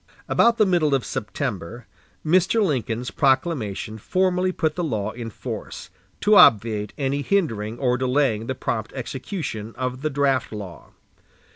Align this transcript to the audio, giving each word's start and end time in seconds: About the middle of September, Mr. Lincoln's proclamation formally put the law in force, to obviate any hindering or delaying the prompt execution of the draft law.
About 0.27 0.57
the 0.57 0.65
middle 0.65 0.95
of 0.95 1.05
September, 1.05 1.85
Mr. 2.25 2.59
Lincoln's 2.63 3.11
proclamation 3.11 3.99
formally 3.99 4.51
put 4.51 4.73
the 4.73 4.83
law 4.83 5.11
in 5.11 5.29
force, 5.29 5.91
to 6.21 6.35
obviate 6.37 6.91
any 6.97 7.21
hindering 7.21 7.77
or 7.77 7.99
delaying 7.99 8.47
the 8.47 8.55
prompt 8.55 8.91
execution 8.95 9.75
of 9.77 10.01
the 10.01 10.09
draft 10.09 10.51
law. 10.51 10.89